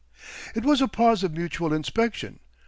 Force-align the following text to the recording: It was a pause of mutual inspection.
It 0.55 0.65
was 0.65 0.81
a 0.81 0.87
pause 0.87 1.23
of 1.23 1.31
mutual 1.31 1.71
inspection. 1.75 2.39